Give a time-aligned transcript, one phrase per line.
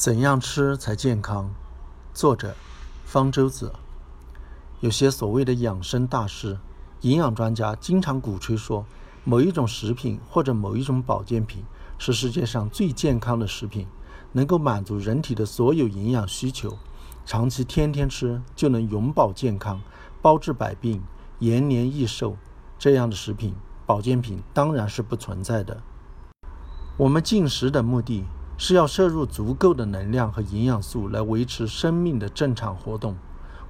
[0.00, 1.50] 怎样吃才健康？
[2.14, 2.54] 作者：
[3.04, 3.70] 方舟子。
[4.80, 6.58] 有些所谓的养生大师、
[7.02, 8.86] 营养专家经常鼓吹说，
[9.24, 11.62] 某一种食品或者某一种保健品
[11.98, 13.86] 是世界上最健康的食品，
[14.32, 16.78] 能够满足人体的所有营养需求，
[17.26, 19.82] 长期天天吃就能永葆健康、
[20.22, 21.02] 包治百病、
[21.40, 22.38] 延年益寿。
[22.78, 23.54] 这样的食品、
[23.84, 25.82] 保健品当然是不存在的。
[26.96, 28.24] 我们进食的目的。
[28.62, 33.16] 是要摄入足够的能量和营养素来维持生命的正常活动。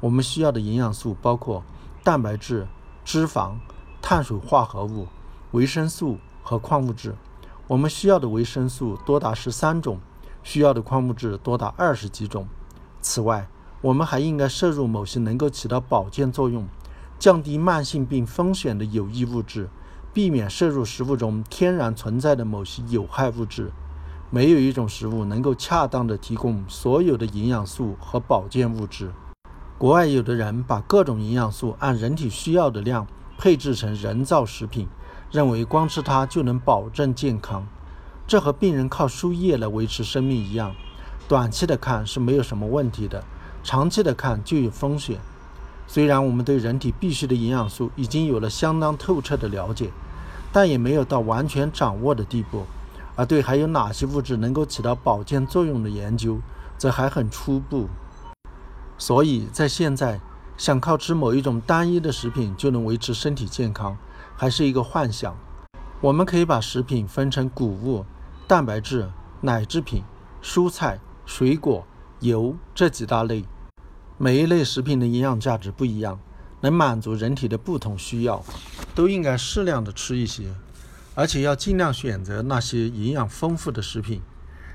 [0.00, 1.62] 我们需要的营养素包括
[2.02, 2.66] 蛋白质、
[3.04, 3.56] 脂肪、
[4.00, 5.06] 碳水化合物、
[5.50, 7.14] 维生素和矿物质。
[7.66, 10.00] 我们需要的维生素多达十三种，
[10.42, 12.48] 需要的矿物质多达二十几种。
[13.02, 13.46] 此外，
[13.82, 16.66] 我们还应该摄入某些能够起到保健作用、
[17.18, 19.68] 降低慢性病风险的有益物质，
[20.14, 23.70] 避免摄入食物中天然存在的某些有害物质。
[24.30, 29.10] 没有一种食物能够恰当的提供所有的营养素和保健物质。
[29.78, 33.06] 国外有的人把各种营养素按人体需要的量
[33.38, 34.86] 配制成人造食品，
[35.30, 37.66] 认为光吃它就能保证健康。
[38.26, 40.74] 这和病人靠输液来维持生命一样，
[41.26, 43.24] 短期的看是没有什么问题的，
[43.64, 45.18] 长期的看就有风险。
[45.86, 49.88] 虽然我们对人体必需的营养素已经有了相当透彻的了解，
[50.52, 52.66] 但也没有到完全掌握的地步。
[53.18, 56.38] 而对还有哪些物质能够起到保健作用的研究，
[56.76, 57.88] 则还很初步。
[58.96, 60.20] 所以在现在，
[60.56, 63.96] 想靠吃某一种单一的食品就能维持身体健康，
[64.36, 65.36] 还是一个幻想。
[66.00, 68.06] 我们可以把食品分成谷物、
[68.46, 69.10] 蛋白质、
[69.40, 70.04] 奶制品、
[70.40, 71.84] 蔬菜、水果、
[72.20, 73.44] 油这几大类。
[74.16, 76.20] 每一类食品的营养价值不一样，
[76.60, 78.44] 能满足人体的不同需要，
[78.94, 80.54] 都应该适量的吃一些。
[81.18, 84.22] 而且要尽量选择那些营养丰富的食品。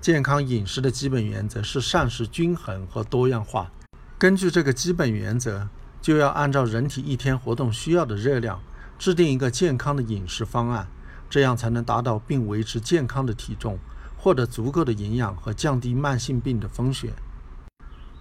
[0.00, 3.70] 健康饮食的基本原则是膳食均衡和多样化。
[4.18, 5.68] 根据这个基本原则，
[6.02, 8.60] 就要按照人体一天活动需要的热量，
[8.98, 10.88] 制定一个健康的饮食方案，
[11.30, 13.78] 这样才能达到并维持健康的体重，
[14.16, 17.12] 获得足够的营养和降低慢性病的风险。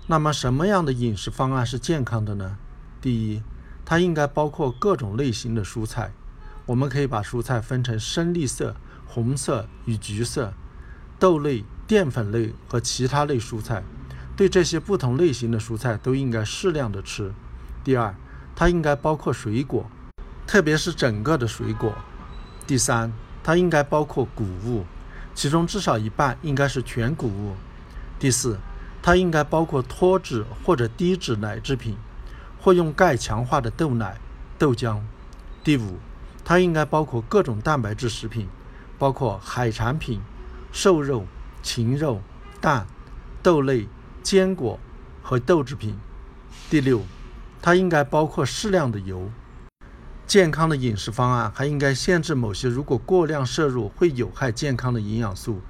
[0.06, 2.59] 那么，什么样的饮食方案是健康的呢？
[3.02, 3.41] 第一，
[3.84, 6.12] 它应该包括各种类型的蔬菜。
[6.66, 8.75] 我们可以把蔬菜分成深绿色、
[9.06, 10.53] 红色与橘色、
[11.19, 13.84] 豆类、淀粉类和其他类蔬菜。
[14.35, 17.34] 对这些不同类型的蔬菜都应该适量的吃。
[17.84, 18.16] 第二，
[18.56, 19.85] 它应该包括水果，
[20.47, 21.94] 特别是整个的水果。
[22.66, 23.12] 第三，
[23.44, 24.85] 它应该包括谷物，
[25.35, 27.56] 其中至少一半应该是全谷物。
[28.18, 28.57] 第四，
[29.02, 31.97] 它应该包括脱脂或者低脂奶制品，
[32.59, 34.18] 或用钙强化的豆奶、
[34.57, 35.02] 豆浆。
[35.62, 36.00] 第五。
[36.46, 38.50] 它应该包括各种蛋白质食品，
[38.98, 40.22] 包括海产品、
[40.72, 41.26] 瘦肉、
[41.62, 42.22] 禽肉、
[42.59, 42.86] 蛋、
[43.42, 43.88] 豆类、
[44.22, 44.80] 坚果
[45.22, 45.98] 和豆制品。
[46.70, 47.02] 第六，
[47.62, 49.30] 它应该包括适量的油。
[50.26, 55.62] 健康的饮食方案还应该限制某些如果过量摄入会有害健康的营养素，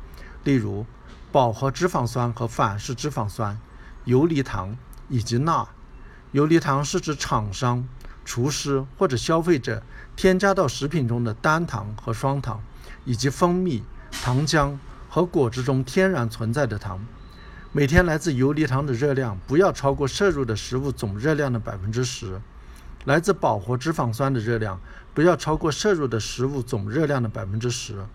[0.44, 0.86] 例如
[1.32, 3.60] 饱和脂肪酸和反式脂肪酸、
[4.06, 4.78] 游离糖
[5.10, 5.68] 以及钠。
[6.32, 7.88] 游离糖是指厂商。
[8.26, 9.82] 厨师或者消费者
[10.16, 12.62] 添加到食品中的单糖和双糖，
[13.06, 14.78] 以及蜂蜜、糖浆
[15.10, 17.06] 和果汁中天然存在的糖。
[17.72, 22.40] 每天来自游离糖的热量不要超过摄入的食物总热量的百分之十。
[23.06, 24.80] 来自饱和脂肪酸的热量
[25.14, 28.06] 不要超过摄入的食物总热量的百分之十。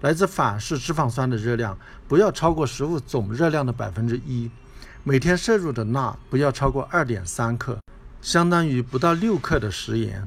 [0.00, 1.78] 来自反式脂肪酸的热量
[2.08, 4.50] 不要超过食物总热量的百分之一。
[5.04, 7.78] 每天摄入的钠不要超过二点三克。
[8.22, 10.26] 相当于不到六克的食盐。